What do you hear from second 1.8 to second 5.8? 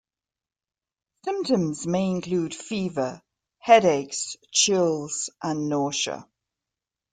may include fever, headaches, chills, and